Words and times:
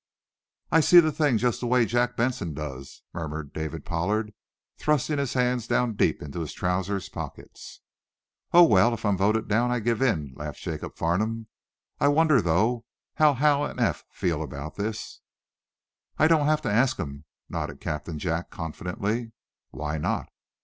"I 0.71 0.79
see 0.79 0.99
the 0.99 1.11
thing 1.11 1.37
just 1.37 1.59
the 1.59 1.67
way 1.67 1.85
Jack 1.85 2.17
Benson 2.17 2.55
does," 2.55 3.03
murmured 3.13 3.53
David 3.53 3.85
Pollard, 3.85 4.33
thrusting 4.79 5.19
his 5.19 5.33
hands 5.35 5.67
down 5.67 5.93
deep 5.93 6.23
in 6.23 6.33
his 6.33 6.53
trousers 6.53 7.07
pockets. 7.07 7.81
"Oh, 8.51 8.63
well, 8.63 8.95
if 8.95 9.05
I'm 9.05 9.15
voted 9.15 9.47
down, 9.47 9.69
I'll 9.69 9.79
give 9.79 10.01
in," 10.01 10.33
laughed 10.35 10.57
Jacob 10.59 10.95
Farnum. 10.95 11.49
"I 11.99 12.07
wonder, 12.07 12.41
though, 12.41 12.83
how 13.17 13.35
Hal 13.35 13.63
and 13.63 13.79
Eph 13.79 14.03
feel 14.09 14.41
about 14.41 14.73
this?" 14.75 15.21
"I 16.17 16.27
don't 16.27 16.47
have 16.47 16.63
to 16.63 16.71
ask 16.71 16.97
them," 16.97 17.25
nodded 17.47 17.79
Captain 17.79 18.17
Jack, 18.17 18.49
confidently. 18.49 19.33
"Why 19.69 19.99
not?" 19.99 20.29